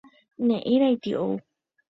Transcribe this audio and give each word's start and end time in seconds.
Ne'írãiti 0.47 1.11
ou 1.25 1.31